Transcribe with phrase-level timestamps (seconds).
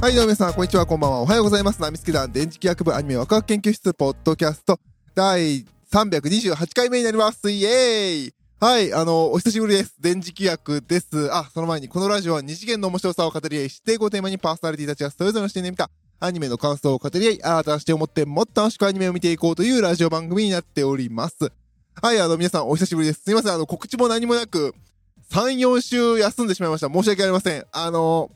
[0.00, 1.20] はい、どうも皆さん、こんにちは、こんばんは。
[1.22, 1.82] おはようございます。
[1.82, 4.78] ナミスケ団電磁気学部アニメワクワク研究室ポッドキャスト
[5.16, 7.50] 第328回目になります。
[7.50, 9.96] イエーイはい、あの、お久しぶりです。
[10.00, 11.34] 電磁気学です。
[11.34, 15.90] あ、その前に、このラジオは二次元の面白さを語り合い、指定語テーマにパーソナリティたちがそれぞれの視点で見た
[16.20, 21.50] アニメの感想を語り合い、新たな視点を持ってもっと楽しくアニメを見ていこうというラジオ番組になっております。
[22.00, 23.22] はい、あの、皆さんお久しぶりです。
[23.24, 24.76] すいません、あの、告知も何もなく、
[25.32, 26.88] 3、4週休んでしまいました。
[26.88, 27.66] 申し訳ありません。
[27.72, 28.30] あの、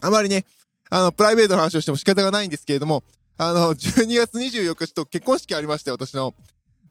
[0.00, 0.46] あまりね、
[0.90, 3.04] あの、プライベートの話をしても仕方がないんですけれども、
[3.38, 6.34] あの、12月24日ちょっと結婚式ありまして、私の。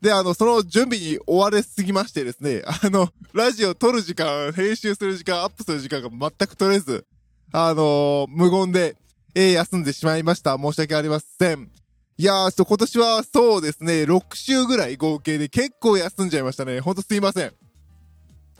[0.01, 7.05] で、あの、その準備に追われすぎましてですね、あの、ラジオ撮る時間、編集する時間、アップする時間が全く取れず、
[7.51, 8.95] あの無言で、
[9.35, 10.57] えー休んでしまいました。
[10.57, 11.69] 申し訳ありません。
[12.17, 16.79] いやー、ちょっと今年はそうですね、6週ぐらい合計で結構休んじゃいましたね。
[16.79, 17.53] ほんとすいません。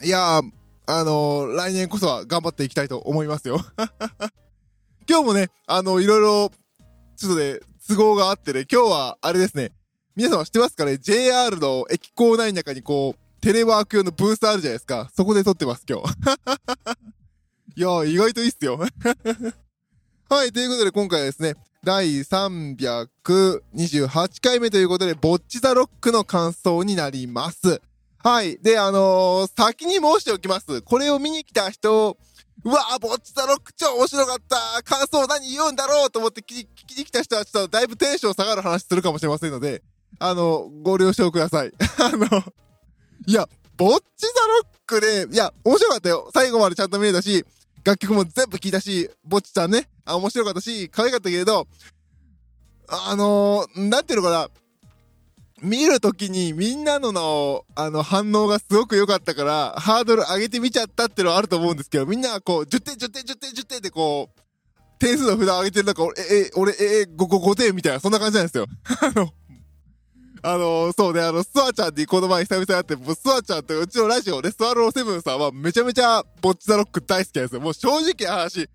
[0.02, 0.50] いやー、
[0.86, 3.60] あのー来年こそは頑張っていきたいと思いますよ。
[5.10, 6.52] 今日もね、あの、いろいろ、
[7.16, 7.58] ちょっとね、
[7.88, 9.72] 都合があってね、今日は、あれですね、
[10.14, 15.10] 皆様知ってますかね ?JR の駅構内の中にこう、テレワーク用のブースあるじゃないですか。
[15.12, 16.14] そこで撮ってます、今日。
[17.74, 18.78] いやー、意外といいっすよ。
[20.30, 27.82] はい、ということで今回はですね、第328回目ということで、ボッチザロックの感想になります。
[28.22, 28.58] はい。
[28.58, 30.82] で、あのー先に申しておきます。
[30.82, 32.16] これを見に来た人、
[32.64, 39.82] うわー、ボッチザロック超面白かった感想何言うんだろうと思って聞きに来た人はちょっとだいぶテンション下がる話するかもしれませんので、
[40.18, 41.72] あの、ご了承ください。
[41.98, 42.26] あの、
[43.26, 46.30] いや、ボッチザロックで、いや、面白かったよ。
[46.34, 47.44] 最後までちゃんと見れたし、
[47.82, 51.66] 楽曲も全部聴いたし、ぼっちちゃんね、あ、面白かったし、可愛かったけれど、
[52.88, 54.48] あのー、なんていうのかな、
[55.62, 64.40] 見るときにみんなのの、あの、反応がすごく良かったから、ハードル上げてみちゃったっていうのはあると思うんですけど、みんながこう、10点、10点、10点、10点ってこう、
[64.98, 68.66] 点数の札を上げてる中、俺、え、え、俺、え、え、5、5、5点みたいな、そんな感じなんですよ。
[69.02, 69.32] あの、
[70.42, 77.60] あの、そうね、あの、スワちゃんにこの前久々に会って、もうスワちゃんとうちのラジオで、スワローセブンさんはめちゃめちゃボッチザロック大好きなんですよ。
[77.60, 78.68] もう正直な話、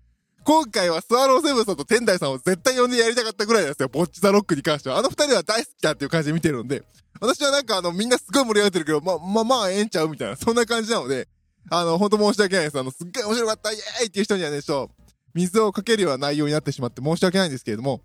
[0.46, 3.88] 今回はスワローセブンさんと天台さんを絶対呼んでやりたかったぐらいなんですよ。
[3.88, 4.96] ボッチザロックに関しては。
[4.96, 6.84] あの二人は大好きだっていう感じで見てるんで、
[7.20, 11.26] 私はなんかあの、みんなすごい盛り上がってるけど、ま、ま、まあ、ええんちゃうみたいな、そんな感じなので、
[11.68, 12.78] あの、本当申し訳ないです。
[12.78, 14.94] あの、すっごい面白かった、イエーイっていう人にはね、ちょっと、
[15.34, 18.02] 水をかけるような内容になってしまって申し訳ないんですけれども、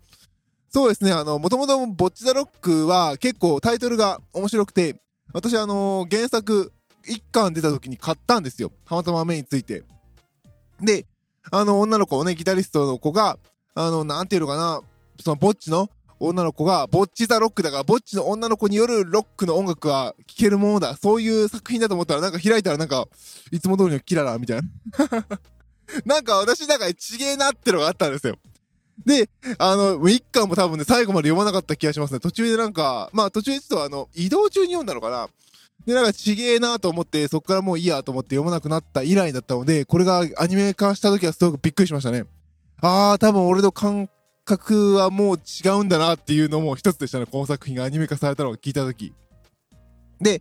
[0.68, 4.96] そうですね、あの、もともとボッチザロックは結構タイトルが面白くて、
[5.32, 6.72] 私あの、原作
[7.06, 8.72] 1巻出た時に買ったんですよ。
[8.84, 9.84] たまたま目について。
[10.80, 11.06] で、
[11.50, 13.38] あの、女の子をね、ギタリストの子が、
[13.74, 14.80] あの、なんていうのかな、
[15.22, 20.96] その、ぼっちの女の子が、ぼっちザロックだから、ぼっちの女の子によるロックの音楽は聴けるものだ。
[20.96, 23.06] そういう作品だと思ったら、なんか開いたらなんか、
[23.50, 24.68] いつも通りのキララみたいな。
[26.06, 28.36] なんか私なんかちげえなってのがあったんですよ。
[29.04, 29.28] で、
[29.58, 32.20] あの、一巻も多分ね、最後まで読まなかった気がしますね。
[32.20, 35.28] 途中でなんか、まあ途中でちょっとあの、移動中に読んだのかな。
[35.86, 42.24] で、なんかちげえなと思って、そっからもういいやと思って読まなくなった以来だったので、これがアニメ化した時はすごくびっくりしましたね。
[42.80, 44.08] あー、多分俺の感
[44.44, 47.26] 覚はもう違うんだなっていうのも一つでしたね。
[47.26, 49.12] この作品がアニメ化されたのを聞いた時。
[50.20, 50.40] で、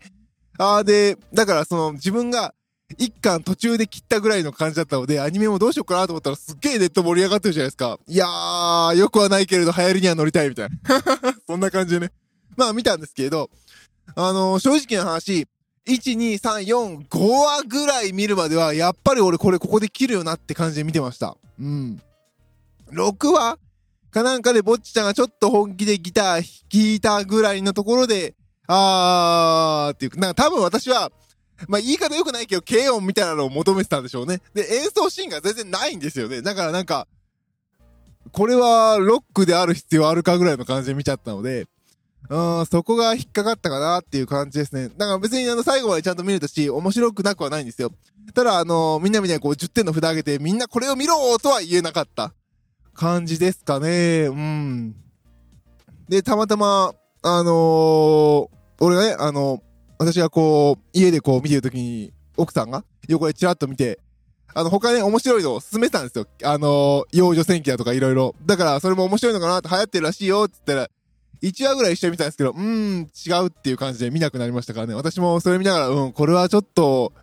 [0.57, 2.53] あーで、だからその自分が
[2.97, 7.99] 一巻途中で切ったぐらいの感じだったので、アニメもどうしようかなと思ったらすっげえネット盛り上がってるじゃないですか。
[8.07, 10.75] いやー、よくはないけれど流行りには乗りたいみたいな。
[11.47, 12.11] そんな感じでね。
[12.57, 13.49] まあ見たんですけれど、
[14.15, 15.47] あのー正直な話、
[15.87, 21.35] 1、2、3、4、5話ぐらい見るまでは、やっぱり俺これここで切るよなって感じで見てました。
[21.59, 22.01] うん。
[22.91, 23.57] 6話
[24.11, 28.35] かなんかでぼっちちゃんがちょっと本気でギター弾いたぐらいのところで、
[28.67, 31.11] あーっていう、なんか多分私は、
[31.67, 34.41] まあ言い方良くないけど、軽音みたいなのを求めてたんでしょうね。
[34.53, 36.41] で、演奏シーンが全然ないんですよね。
[36.41, 37.07] だからなんか、
[38.31, 41.67] これはロックである必要あるかぐらいの感じで見ちゃったので、
[42.31, 44.87] うん、そこが引っかかったかなっていう感じですね。
[44.87, 47.91] だから別にあの最後までちゃんと見れたし、面白くなくはないんですよ。
[48.33, 52.33] ただあのみんなみたいにこう10点の札上げて、みんなこれを見ろとは言えなかった
[52.93, 54.27] 感じですかね。
[54.29, 54.95] うん。
[56.07, 58.47] で、たまたま、あのー
[58.79, 59.61] 俺がね、あの
[59.99, 63.99] 私がこう、家でこう見てるときに、奥さんが横でチラッと見て、
[64.53, 66.27] あの、他ね、面白いのを勧めてたんですよ。
[66.43, 68.35] あのー幼女戦記だとかいろいろ。
[68.45, 70.89] だから、それも面白いのかなって流行ってるらしいよって言ったら、
[71.41, 74.93] 1話ぐらい一緒に見たんですけど、うーん、違うっていう感じで見なくなりましたからね。
[74.93, 77.13] 私もそれ見ながら、うん、これはちょっと、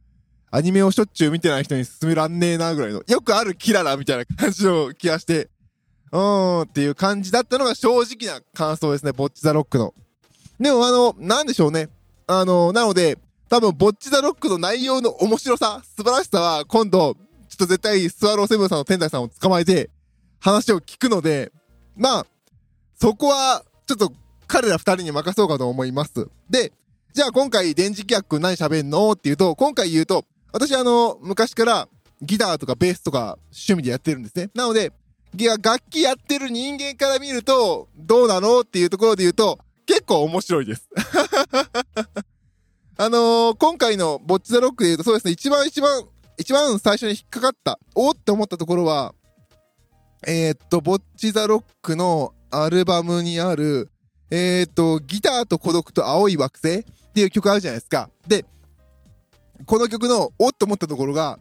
[0.50, 5.48] アニメをしょっちゅう見てない人に勧めらんねえなぐらいの、よくあるキララみたいな感じの気がして、
[6.10, 9.94] うーんっていう感じだったのが正直な感想ですね、ボッチザロックの。
[10.58, 11.88] でもあの、なんでしょうね。
[12.26, 13.18] あの、なので、
[13.48, 17.14] 多分、ボッチザロックの内容の面白さ、素晴らしさは、今度、
[17.48, 19.90] ちょっと絶対、スワローセブンさんの天台さんを捕まえて、
[20.38, 21.50] 話を聞くので、
[21.96, 22.26] まあ、
[23.00, 24.12] そこは、ちょっと
[24.46, 26.28] 彼ら二人に任そうかと思います。
[26.50, 26.72] で、
[27.14, 31.88] じゃあ今回電磁気役何喋んのっていうと、今回言うと、私あの、昔から
[32.20, 34.50] ギターとかベースとか趣味でやってるんですね。
[34.54, 34.92] なので、
[35.62, 40.86] 楽器やってる人間から見ると、どうなのっていうところで言うと、結構面白いです。
[42.98, 46.04] あのー、今回のボッチザロックで言うとそうですね、一番一番、
[46.36, 49.14] 一番最初に引っかかった、おって思ったところは、
[50.26, 53.90] えー、っと、ボッチザロックのアルバムにある、
[54.30, 56.84] えー、っと、ギターと孤独と青い惑星っ
[57.14, 58.10] ていう曲あるじゃないですか。
[58.26, 58.44] で、
[59.66, 61.38] この曲のおっと思ったところが、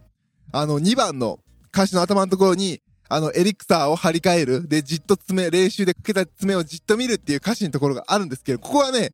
[0.52, 1.38] あの、2番の
[1.72, 4.68] 歌詞の頭のところに、あの、エリクサーを張り替える。
[4.68, 9.12] で、じっと爪、練習でかけた爪をじっと見るっていう歌詞のところがあるんですけど、ここはね、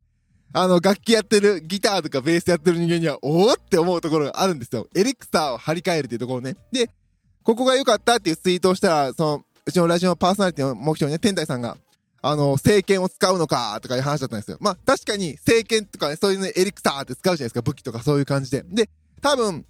[0.53, 4.87] あの、楽器やってる、ギターとかベースやってる人間には、おおって思うところがあるんですよ。
[4.95, 6.55] エリクサーを張り替えるっていうところね。
[6.71, 6.89] で、
[7.43, 11.77] ここが良かったっていうツイートをしたら、その、うちのラジオのパーソナリティの目標にね、天台さんが、
[12.27, 14.57] あの、聖剣を使うのか、とかいう話だったんですよ。
[14.59, 18.63] まあ、確かに、聖剣とかね、そういうね、エリクサーって使うじゃないですか、武器とかそういう感じで。
[18.67, 18.89] で、
[19.21, 19.63] 多分、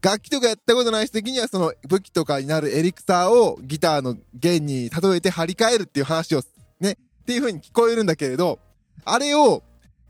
[0.00, 6.42] 楽器とかやったことない人的にはその武器とかになるエリクサーをギターの弦に例えて張り替えるっていう話を
[6.80, 8.58] ね、っていう風に聞こえるんだけれど、
[9.04, 9.62] あれを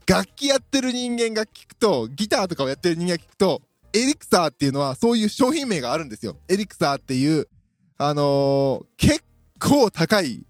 [0.07, 3.63] 楽器やってる人間が聞くと、ギターとかをやってる人間が聞くと、
[3.93, 6.37] エリクサーっていうのはそういう商品名があるんですよ。
[6.49, 7.49] エリクサーっていう、
[7.97, 9.25] あのー、結
[9.59, 10.45] 構高い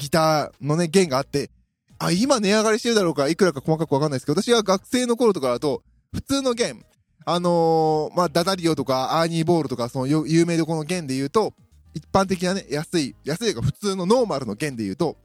[0.00, 1.50] ギターのね、弦があって、
[1.98, 5.82] あ、今値上がりしてるだろうか、いくらか細かくわかんないですけど、私は学生の頃とかだと、
[6.12, 6.82] 普通の弦、
[7.26, 11.52] あのー、まあ、ダダリオとか、アーニーボールとか、その有名どこの弦で言うと、
[11.92, 15.18] 一般的なね、安い、安いが普通のノーマルの弦で言うと、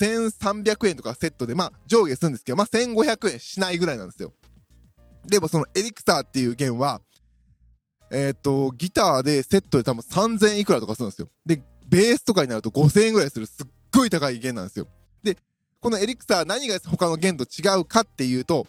[0.00, 4.32] 1300円とかセットで、まあ、上下するんですけど、まあ、1500円しないぐらいなんですよ。
[5.26, 7.00] でもそのエリクサーっていう弦は、
[8.10, 11.28] えっ、ー、と、ギターでセットで多分3000いくらとかするんですよ。
[11.44, 14.86] で、ベースとかになると5000円ぐらいするすっごい高い弦なんですよ。
[15.22, 15.36] で、
[15.80, 18.66] このエリクサー何が他の弦と違うかっていうと、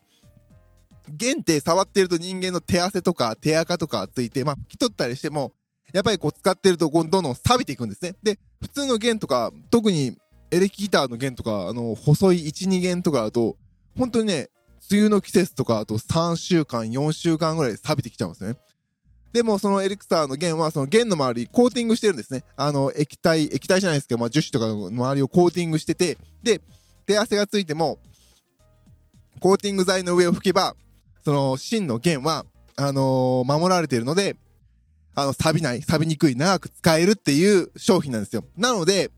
[1.10, 5.54] 弦って触ってると人間の手汗とか手垢とかついて、まあ、拭き取ったりしても、
[5.94, 8.16] やっぱりこう使ってるとどんどん錆びていくんですね。
[8.22, 10.18] で、普通の弦とか、特に
[10.52, 13.58] エレキギターの弦とか、あの、細い1、2弦とかだと、
[13.98, 14.50] 本当にね、
[14.92, 18.58] 梅雨の季節とか、あと3週間、4週間ぐらい錆びてきちゃうんですね。
[19.34, 22.44] でも、そのエリクサーの弦は、その弦の周り、コーティングしてるんですね。
[22.56, 26.62] あの、液体、液体じゃないですけど、まあ、樹脂とかの周りをコーティングしてて、で、
[27.06, 28.00] 手汗がついても、
[29.40, 30.76] コーティング剤の上を拭けば、
[31.24, 32.46] その芯の弦は、
[32.76, 34.38] あのー、守られているので、
[35.14, 38.46] あの、錆びない、錆びにくい、長く使えるっていう商品なんですよ。
[38.56, 39.12] なので、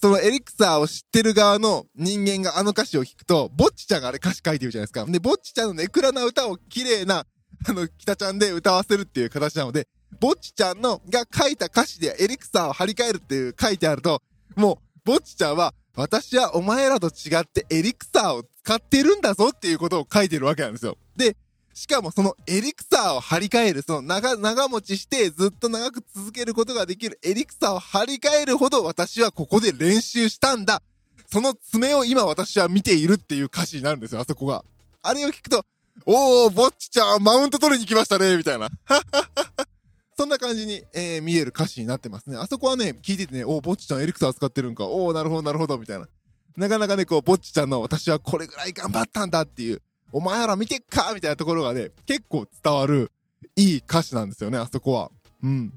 [0.00, 5.04] そのエリクサーを知ってる側の人間があの歌詞を聞くと、ぼっちちゃんがあれ歌詞書いてるじゃないですか。
[5.10, 7.26] で、ぼっちちゃんのネクラな歌を綺麗な、
[7.68, 9.86] あの、北ちゃんで歌わせるっていう形なので、
[10.20, 14.22] ぼっちちゃんの、が書いた歌詞でエリクサーを張り替えるっていう書いてあると、
[14.56, 20.96] もう、ぼっちちゃんは、私はお前らと違ってエリクサーを使ってるんだぞっていうことを書いてるわけなんですよ。
[21.16, 21.36] で、
[21.74, 30.82] しかもそのエリクサーを張り替える、その長、長持ちしてずっと長く続けることができるエリクサーを張り替えるほど私はここで練習したんだ。
[31.30, 34.64] その爪を今私は見ているっていう歌詞になるんですよ、あそこが。
[35.02, 35.64] あれを聞くと、
[36.06, 38.68] おー、ぼっちちゃん、マウント取りに来ましたね、みたいな。
[40.16, 42.36] そんな感じに、えー、見える歌詞になってますね。
[42.36, 44.86] あそこはね、聞いててね、おー、ぼっちちゃんエリクサー使ってるんか。
[44.86, 46.08] おー、なるほど、なるほど、みたいな。
[46.56, 49.80] なかなかね、こう、ぼっちちゃんの私はこれぐらい頑張ったんだっていう、
[50.12, 53.10] お前ら見てっかみたいなところがね、結構伝わる、
[53.56, 55.10] いい歌詞なんですよね、あそこは。
[55.42, 55.72] うん。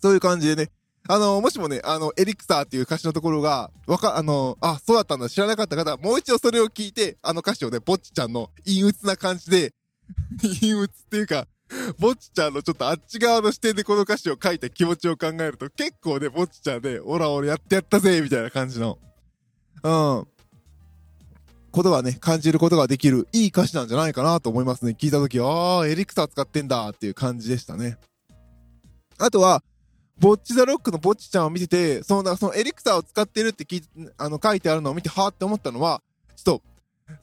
[0.00, 0.70] そういう感じでね。
[1.06, 9.74] あの、もしもね、あの、エリクサーっていう歌詞のところが、わか、あの、あ、そうだったんだ、知らなかった方、もう一度それを聞いて、あの歌詞をね、ぼっちちゃんの陰鬱な感じで、
[10.40, 11.46] 陰鬱っていうか、
[11.98, 18.98] ぼっちちゃんのちょっとあっち側の視点でこの歌詞を書いた気持ちを考えると、結構ね、ぼっちちゃんで、オラ俺やってやったぜみたいな感じの、
[19.82, 20.26] うん。
[21.70, 24.96] ことがね、感じることができる、いい歌詞なんじゃないかなと思いますね。
[24.98, 27.98] 聞いたとき、ああ、エリクサー使ってんだっていう感じでしたね。
[29.18, 29.62] あとは、
[30.18, 36.02] ボッチザロックのボッチちゃんを見てて、その、そのエリクサーを使ってるって聞いてあの、書いてあるのを見て、はーって思ったのは、
[36.36, 36.62] ちょっと、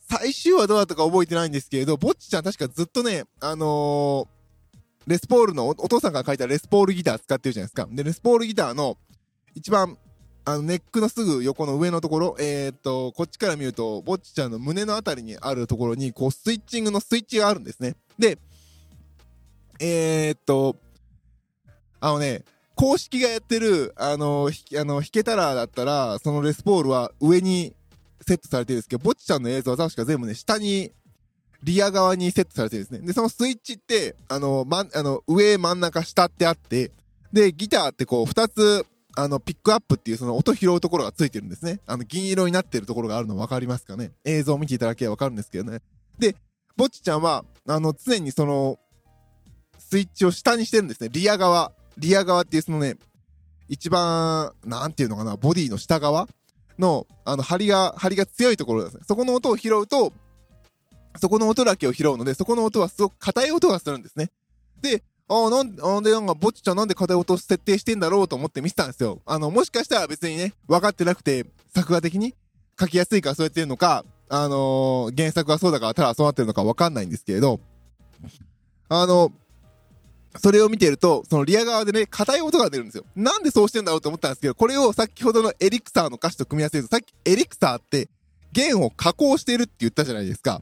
[0.09, 4.27] 最終話どうだったか覚えてないんですけれど、ボッチちゃん確かずっとね、あのー、
[5.07, 7.87] レスポールのお父さんが書いたレスポールギター使ってるじゃないですか。
[7.91, 8.97] で、レスポールギターの
[9.55, 9.97] 一番
[10.43, 17.95] あの、ネックのすぐ横の上のところ、えー、っと、こっちから見ると、ぼっちちゃんの胸のあたりにあるところに、こう、スイッチングのスイッチがあるんですね。
[18.17, 18.39] で、
[19.79, 20.77] えー、っと、
[21.99, 22.43] あのね、
[22.81, 27.75] 公式がやってる、あの、ひあの、弾けたらだったら、そのレスポールは上に
[28.27, 30.91] セットされてるんですけど、ぼっちちゃんの映像は確か全部ね、下に、
[31.61, 33.05] リア側にセットされてるんですね。
[33.05, 36.89] で、そのスイッチって、あの、ま、あの、上、真ん中、下ってあって、
[37.31, 38.83] で、ギターってこう、二つ、
[39.15, 41.81] あの、ピックアップっていうその音拾うところがついてるんですね。
[41.85, 45.81] あの、銀色になってるところがあるの分かりますかね映像を見ていただければ分かるんですけどね。
[46.17, 46.35] で、
[46.77, 48.79] ぼっちちゃんは、あの、常にその、
[49.77, 51.09] スイッチを下にしてるんですね。
[51.11, 51.73] リア側。
[51.97, 52.97] リア側っていうそのね、
[53.67, 56.27] 一番、なんていうのかな、ボディの下側
[56.77, 59.03] の、あの、張りが、張りが強いところですね。
[59.07, 60.13] そこの音を拾うと、
[61.19, 64.29] そこの音だけを拾うので、そこの音はすごく硬い音がするんですね。
[64.81, 69.21] で、ああ、なんで、なんで、なんか、ぼっちちゃんなんで硬い音を設定してんだろうと思って見てたんですよ。
[69.25, 72.35] あの、もしかしたら別にね、分かってなくて、作画的に
[72.79, 77.59] 書きやすいからそうやってるのか、あのー、原作がそうだからただそうなってるのか分かんないんですけれど、
[78.89, 79.31] あの、
[80.39, 83.05] それを見てると、そのリア側でね、硬い音が出るんですよ。
[83.15, 88.09] なんでそうしてんだろうと思ったんですけど、これを先ほどのエリクサーの歌詞と組み合わせると、さっきエリクサーって
[88.53, 90.61] 弦を加工してるって言ったじゃないですか。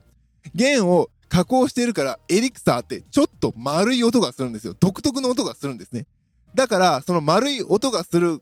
[0.56, 4.76] 弦を加工してるから、エリクサーってちょっと丸い音がするんですよ。
[4.80, 6.08] 独特の音がするんですね。
[6.56, 8.42] だから、その丸い音がする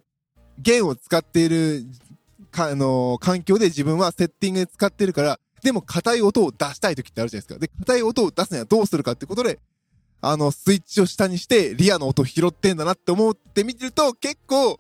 [0.60, 1.86] 弦を使っている、
[2.54, 7.60] あのー、環境で自分はセッティングで使ってるから、でも硬い音を出したい時ってあるじゃないですか。
[7.60, 9.60] で、硬い音を出すにはどうするかってことで、
[10.22, 14.80] あの、スイッチを下にして、リアの音拾ってんだなって思って見てると、結構、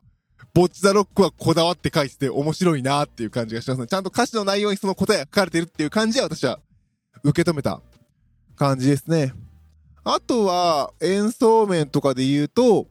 [0.53, 3.88] ボッチザロックはこだわって書いてて面白いなっていう感じがしますね。
[3.88, 6.60] ちゃんと歌詞の内容にその答えが書かれてるっていう感じは私は
[7.24, 7.79] 受け止めた
[8.56, 9.34] 感じですね。
[10.03, 12.88] あとは、演奏面とかで言うと、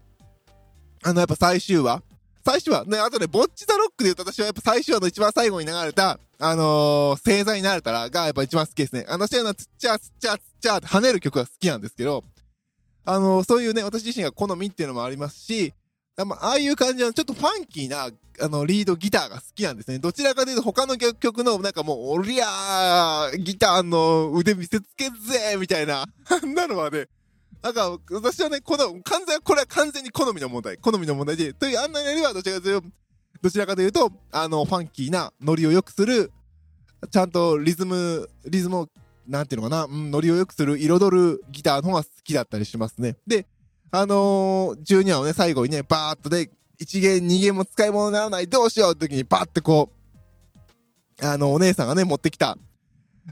[1.03, 2.03] あの、やっぱ最終話
[2.45, 9.05] 最終話ね、あとね、ボッチザロックで言うと私はやっぱ最終話の一番最後に流れた、あのー、星座になれたらがやっぱ一番好きですね。
[9.09, 12.23] あの、シェのつっちゃつっちゃつっちゃって跳ねる曲が好きなんですけど、
[13.07, 15.73] あの、そういうね、私自身が好みっていうのもありますし、
[16.19, 18.11] あああいう感じのちょっとファンキーな、
[18.41, 19.99] あの、リードギターが好きなんですね。
[19.99, 27.09] どちらかというと他の曲の、なんかもう、おりゃー、ギターの腕見せつけぜみたいな、あんなのはね、
[27.63, 30.77] なんか、私はね、この、完全、これは完全に好みの問題。
[30.79, 32.89] 好みの問題で、というあんなよりは、どちらかというと、
[33.43, 36.33] どちらかというと、あの、ファンキーなノリを良くする、
[37.11, 38.89] ちゃんとリズム、リズムを、
[39.29, 43.17] なんていうのかな、うん、ノリを良くする、彩るギターの方が好きだったりしますね。
[43.27, 43.47] で、
[43.91, 49.91] あのー、12話をね、最後にね、バーっとで、1弦、2弦も使い物にならない、どうしようって時に、バーってこ
[51.21, 52.59] う、あの、お姉さんがね、持ってきた、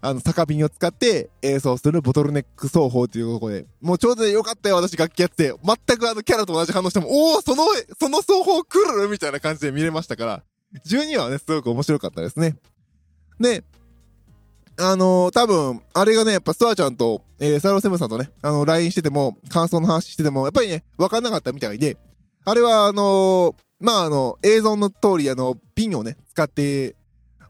[0.01, 5.55] あの、酒瓶を使って演奏するボトルネック奏法というところで、もうちょうどよかったよ、私楽器やって。
[5.63, 7.65] 全くあのキャラと同じ反応しても、おおその、
[8.01, 10.43] その奏法来るみたいな感じで見れましたから、
[10.87, 12.57] 12話はね、すごく面白かったですね。
[13.39, 13.63] で、
[14.77, 21.97] あのー、多分、あれがね、やっぱスワちゃんと、えー、サロセブンさんとね、あの、LINE してても、感想の話してても、やっぱりね、わかんなかったみたいで、
[22.45, 26.97] あれは、あのー、まあ、あの、映像の通り、あの、ピンをね、使って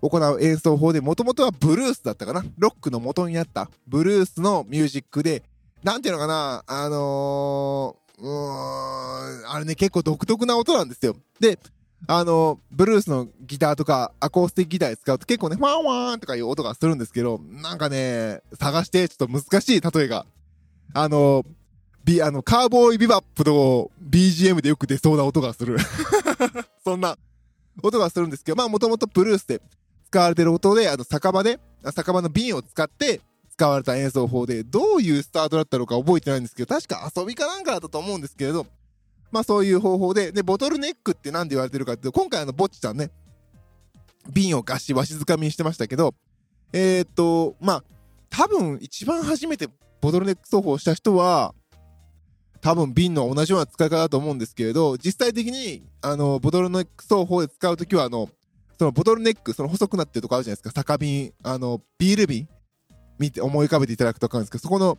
[0.02, 5.43] 行う演奏法で、もともとはブルースだったかなロックの元になったブルースのミュージックで、
[5.83, 11.16] なんていうのかなあのー、うーん、あれね、結構独特な音なんですよ。
[11.40, 11.59] で、
[12.06, 20.26] あの、ブルースのギターとか、アコースティックギター使うと結構ね、ワンワーンとかいう音がするんですけど、なんかね、探してちょっと難しい例えが。
[20.92, 21.44] あの、
[22.04, 25.76] ビ、あの、カーボーイビバップの BGM でよく出そうな音がする。
[26.84, 27.16] そんな
[27.82, 29.61] 音がするんですけど、まあもともとブルースで
[30.11, 31.58] 使われてる音で、あの、酒場で、
[31.94, 33.20] 酒場の瓶を使って
[33.56, 38.66] 使われた演奏法で、どういうスタートだったのか覚えてないんですけど、確か遊びかなんかだったと思うんですけれど、
[39.35, 43.11] まあそういう方法で、で、ボトルネックって何で言われてるかっていうと、今回あの、ぼっちさんね、
[44.33, 46.14] 瓶をガシ、わしづかみにしてましたけど、
[46.73, 47.85] えー、っと、まあ、
[48.31, 49.69] 多分一番初めて
[50.00, 51.53] ボトルネック奏法をした人は、
[52.61, 58.29] 多分瓶の同じような使い方だと思うんですけれど、実際的に、あの、ボトルネック奏法で使うときは、あの、
[58.79, 60.81] そのボトルネック、その細くなってるとこあるじゃないですか。
[60.81, 62.49] 酒瓶、あの、ビール瓶
[63.19, 64.97] 見て、思い浮かべていただくとかるんですけど、そこの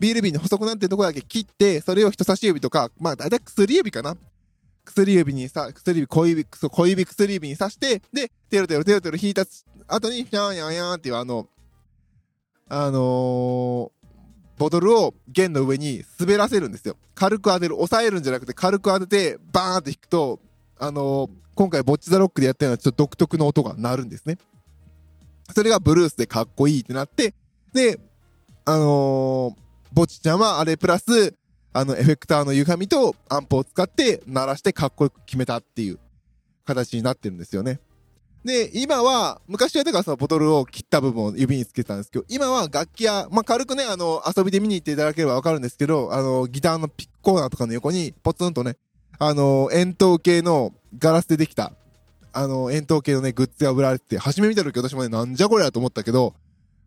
[0.00, 4.16] ビール瓶の細くなってるとこだけ切って、それを人差し指とか、まあ、だいたい薬指かな。
[4.86, 9.44] 薬指にさ、薬指、小指、小指薬指に刺して、で、テロテロテロテロ引いた
[9.86, 11.46] 後に、ひゃんやんやんっていうあの、
[12.70, 13.90] あのー、
[14.56, 16.96] ボトルを弦の上に滑らせるんですよ。
[17.14, 17.80] 軽く当てる。
[17.80, 20.40] 押さえるんじゃなくて軽く当てて、バーンって引くと、
[20.78, 24.38] あのー、今回ボッチザロックでやったようなちょっと独特の音が鳴るんですね。
[25.54, 27.34] それがブルースでかっこいいってなって、
[27.74, 28.00] で、
[28.64, 31.34] あのー、ぼっちちゃんはあれプラス、
[31.72, 35.98] あの、エフェクターの歪みとアンプを使って鳴らしてかっこよく決めたっていう
[36.64, 37.80] 形になってるんですよね。
[38.44, 48.76] で、今は、昔はだからそのボトルを切った部分を指につけてたんですけど、今は楽器屋、まあ、軽くね、あの、遊びで見に行っていただければわかるんですけど、あの、ギターのピックコーナーとかの横に、ポツンとね、
[49.18, 51.72] あの、円筒形のガラスでできた、
[52.32, 56.34] あの、円筒形のね、グッズが売られてて、初め見た時私もね、なんじゃこりゃと思ったけど、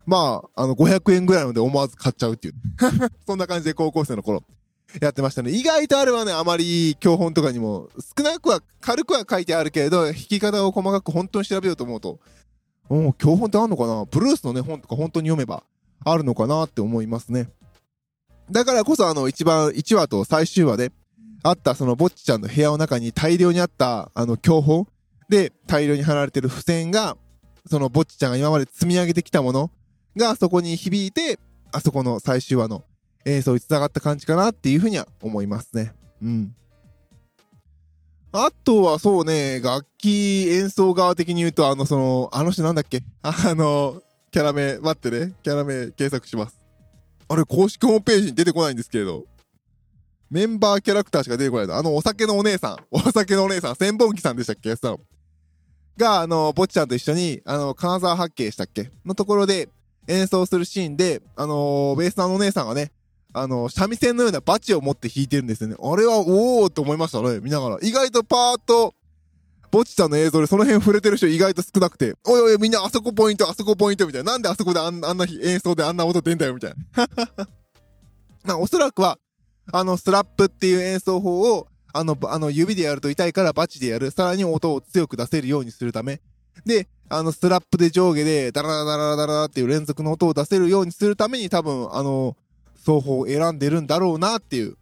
[0.06, 2.54] まあ、あの、500円ぐらいので思わず買っちゃうっていう。
[3.26, 4.42] そんな感じで高校生の頃、
[5.00, 5.50] やってましたね。
[5.50, 12.20] 意外とあれはね、あまり教本とかにも、少なくは、軽くは書いてあるけれど、弾き方を細かく本当に調べようと思うと、
[12.88, 14.04] お教本ってあんのかな？
[14.04, 15.64] ブルースのね、本とか本当に読めば
[16.04, 17.48] あるのかなって思いますね。
[18.50, 20.92] だからこそあの、一番、1話と最終話で、
[21.42, 24.86] あったそのぼっちちゃんの部屋の中に大量にあったあの教本
[25.28, 27.16] で大量に貼られてる付箋が、
[27.70, 29.70] そのぼっちちゃんが今まで積み上げてきたもの
[30.16, 31.38] がそこに響いて、
[31.72, 32.84] あそこの最終話の
[33.24, 35.92] 演奏に繋がった感じかなっていうふうには思いますね。
[36.22, 36.54] うん。
[38.32, 43.02] あとはそうね、楽器演奏側的に言うと、あの、その、あの人なんだっけ？
[43.22, 44.02] あの、
[44.32, 46.58] キャラ名、待ってね、キャラ名検索します。
[47.28, 49.24] あれ、公式ホームページに出てこないんですけれど、
[50.30, 51.76] メンバーキャラクターしか出てこないの。
[51.76, 54.74] あの、お酒のお姉さん、 お酒のお姉さん、千本木さんでしたっけ？
[54.74, 54.96] さ。
[55.96, 58.90] が、あの、ぼっちゃんと一緒に、あの、金沢八景したっけ？
[59.04, 59.68] のところで
[60.06, 62.92] 演奏するシーンで、あのベースのお姉さんがね、
[63.32, 65.76] あの、三味線のようなバチを持って弾いてるんですよね。
[65.82, 67.78] あれは、おーって思いましたね、見ながら。
[67.82, 68.94] 意外とパーッと、
[69.72, 74.32] ぼちちゃんの映像でその辺触れてる人意外と少なくて、おいおいみんなあそこポイント、あそこポイントみたいな。
[74.32, 77.08] なんであそこであんあんな演奏であんな音出んだよみたいな。
[78.44, 79.18] まあ、おそらくは、
[79.72, 84.12] あの、スラップっていう演奏法を、あの、あの、指でやると痛いからバチでやる。
[84.12, 86.20] さらに音を強く出せるようにするため。
[86.64, 92.36] で、あの、スラップで上下で、ダラダラダラダラっていう連続の音を出せるようにするために多分、あの、
[92.84, 94.76] 双方を選んでるんだろうなっていう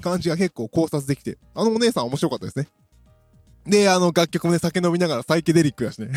[0.00, 2.68] 感じが結構考察できて、あのお姉さん面白かったですね。
[3.66, 6.10] で、あの楽曲もね、酒飲みながらサイケデリックだしね。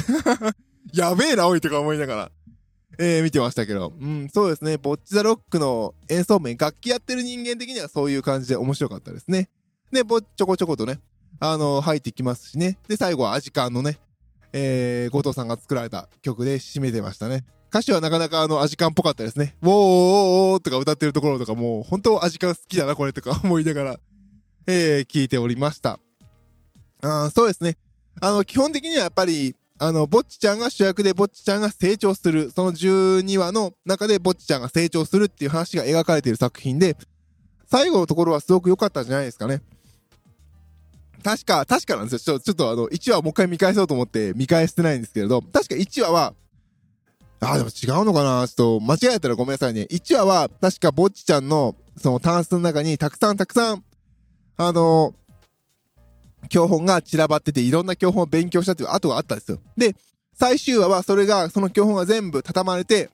[0.93, 2.31] やべえな、おいとか思いながら、
[2.97, 3.93] えー、見てましたけど。
[3.99, 4.77] うん、そうですね。
[4.77, 9.49] ボッチザロックの演奏面、楽器やってる人間的にはそういう感じで面白かったですね。
[9.91, 10.99] で、ぼちょこちょことね、
[11.39, 12.77] あの、入ってきますしね。
[12.87, 13.99] で、最後はアジカンのね、
[14.53, 17.45] えー、後藤さんが作られた曲で締めてましたね。
[17.69, 19.55] 歌詞はなかなかあの、アジカンっぽかったですね。
[19.61, 23.99] ウォーおーおーとか歌ってるところとかもう、本当アジカン好きだな、これとか思いながら、
[24.67, 25.97] えー、聞いておりました。
[27.01, 27.77] あそうですね。
[28.19, 32.51] あの、基本的にはやっぱり、あの、ぼっちちゃんが主役でぼっちちゃんが成長する。
[32.53, 36.97] その12話の中でぼっちちゃんが成長するっていう話が描かれている作品で、
[37.65, 39.61] 最後のところはすごく良かったんじゃないですかね。
[41.23, 42.39] 確か、確かなんですよ。
[42.39, 46.33] ちょ、っとあの、1話もう一回見返そうと思って見返してないんですけれど、確か1話は、
[47.39, 49.87] あ、でも違うのかなちょっと間違えたらごめんなさいね。
[49.89, 53.83] 1話は、確かぼっちちゃんの、そのタンスの中にたくさんたくさん、
[54.57, 55.15] あの、
[56.49, 59.59] 教本が散らばってて、いろんな教本を勉強したっていう後があったんですよ。
[59.75, 59.95] で、
[60.33, 63.09] 最終話はそれが、その教本が全部畳まれて、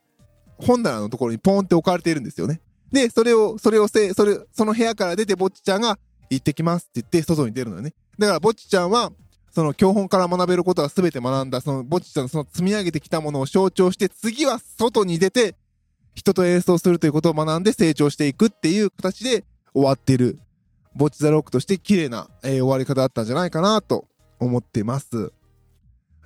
[0.58, 2.60] 本棚のところにポンって置かれているんですよね。
[2.92, 5.98] で、それを、それをせ、それ、その部屋から出てぼっちちゃんが、
[6.30, 7.94] 行ってきますって言って外に出るのよね。
[8.18, 9.12] だからぼっちちゃんは、
[9.52, 15.56] その教本から学べることは全て学んだ、そのぼっちちゃんのその積み上げてきたものを象徴して、次は外に出て、
[16.14, 20.40] 人と演奏するということを学んで成長していくっていう形で終わってる。
[20.96, 24.06] ぼっちザロックとして綺麗な、えー、終わり方だったんじゃないかなと
[24.40, 25.32] 思ってます。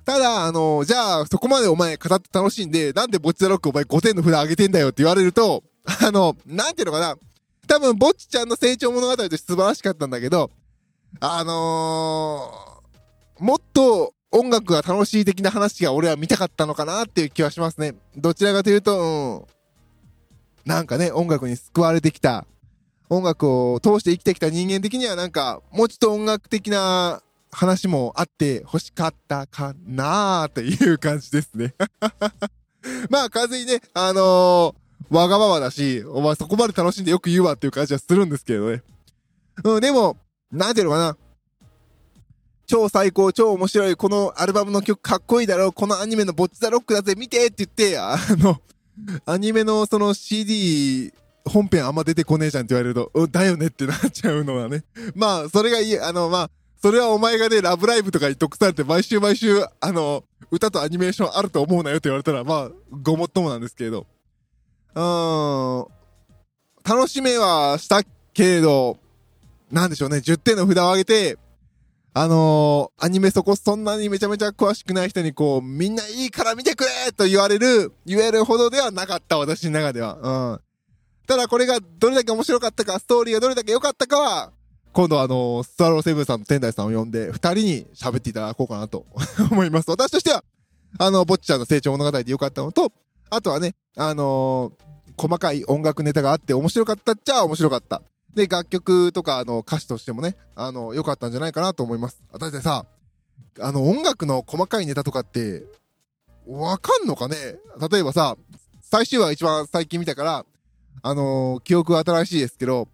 [0.04, 7.16] ただ、あのー、じゃあ、そこまでお前語って楽しいんで、なんでぼっちザロックお前5点の札上げてんだよって言われると、あの、なんていうのかな。
[7.72, 10.50] 多分、ぼっちちゃんの成長物語として素晴らしかったんだけど、
[11.20, 17.94] あのー、もっと音楽が楽しい的な話が俺は見たかったのかなっていう気はしますね。
[18.14, 19.46] どちらかというと、
[20.66, 22.44] うん、なんかね、音楽に救われてきた、
[23.08, 31.74] 音楽を通して生きてきた人間的にはなんか、もうちょっと音楽的な話もあって欲しかったかなーっていう感じですね。
[33.08, 34.74] まあ、完全にね、あの、
[35.12, 38.82] わがままだし、お前そこまで楽しんでよく言うわっていう感じはするんですけどね。
[39.62, 40.16] うん、でも、
[40.50, 41.16] なんていうのかな。
[42.66, 48.58] 超最高、超面白い、このアルバムの曲かっこいいだろう、このアニメのボッチザロックだぜ、見てって言って、あの、
[49.26, 51.12] アニメのその CD
[51.44, 54.84] 本編あんま出てこねえじゃんって言われると、うん、だよねってなっちゃうのはね。
[55.14, 64.06] まあ、それがいい、あの、まあ、それはお前がね、ラブライブとかに得されて、毎週毎週、あの、歌とアニメーションあると思うなよって言われたら、まあ、ごもっともなんですけれど。
[64.94, 65.86] うん、
[66.84, 68.02] 楽しめはした
[68.34, 68.98] けれど、
[69.70, 71.38] なんでしょうね、10点の札を上げて、
[72.14, 80.52] あのー、アニメそこそんなにめちゃめちゃ詳しくない人にこう、みんないいから見てくれと言われる、言えるほどではなかった、私の中では。
[80.52, 80.60] うん。
[81.26, 84.52] ただこれがどれだけ面白かったか、ストーリーがどれだけ良かったかは、
[84.92, 89.06] 今度あのー、スワローセブンさんと天台さんを呼んで、二人に喋っていただこうかなと
[89.50, 89.90] 思います。
[89.90, 90.44] 私としては、
[90.98, 92.92] あの、ぼっちゃんの成長物語で良かったのと、
[93.34, 98.02] あとはね、あのー、細かい音楽ネタがあって面白かったっちゃ面白かった。
[98.34, 102.22] で、楽曲とか、あの、歌詞としてもね、あの、良かったんじゃないかなと思います。
[102.38, 102.84] だってさ、
[103.58, 105.64] あの、音楽の細かいネタとかって、
[106.46, 107.36] わかんのかね？
[107.90, 108.36] 例えばさ、
[108.82, 110.44] 最終話一番最近見たから、
[111.00, 112.86] あのー、記憶は新しいですけど、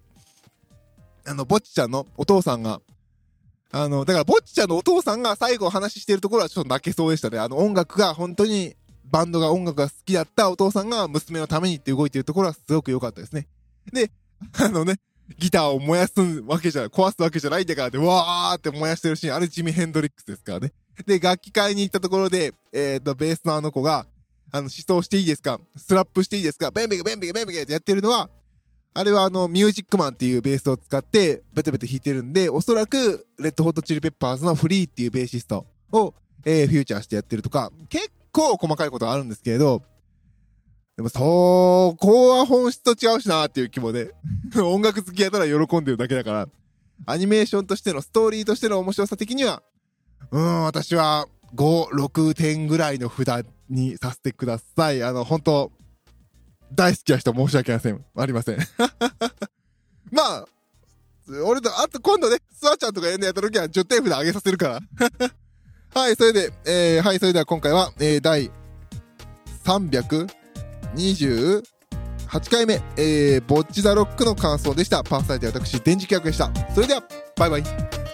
[1.27, 2.81] あの、ぼっちちゃんのお父さんが、
[3.73, 7.41] あの、だからぼっちちゃんのお父さんが最後話してるところはちょっと泣けそうでしたね。
[7.41, 8.77] あの、音楽が本当に、
[9.11, 13.47] バンドが音楽が好きだったお父さんが娘のためにって動いてるところはすごく良かったですね。
[13.93, 14.11] で、
[14.61, 14.97] あのね、
[15.37, 20.73] ギターを燃やすわけじゃない、壊すわけじゃないんだからで、わーって燃やしてるシーン、あれジミヘンドリックスですからね。
[21.07, 24.07] で、楽器会に行ったところで、えっ、ー、と、ベースのあの子が、
[24.51, 28.31] あの、思想していいですかスラップしていいですかベンビゲベンビゲベンビゲってやってるのは、
[28.95, 39.83] あれはあの、ミュージックマンっていうベースを使って、ベテベテ弾いてるんで、おそらく、レッドホットチリペッパーズのフリーっていうベーシストを、えー、フューチャーしてやってるとか、結構細かいことあるんですけれど、
[40.97, 44.11] でも、そこは本質と違うしなーっていう気もね、
[44.57, 46.49] 音楽好きやったら喜んでるだけだから、
[47.07, 49.63] アニメーションとしての、ストーリーとしての面白さ的には、
[50.31, 55.03] うん、私は5、6点ぐらいの札にさせてください。
[55.03, 55.73] あの、本当
[56.73, 58.05] 大好きな人申し訳ありません。
[58.17, 58.59] ありません。
[60.11, 60.47] まあ、
[61.45, 64.81] 俺と、あと今度ね、スワちゃんとかやんのやった時は10点札上げさせるから。
[65.95, 68.51] はい、それで、えー、はい、それでは今回は、えー、第
[69.65, 71.63] 328
[72.51, 75.03] 回目、えー、ボッチザロックの感想でした。
[75.03, 76.51] パーサイト私、電磁気役でした。
[76.75, 77.03] それでは、
[77.37, 78.08] バイバイ。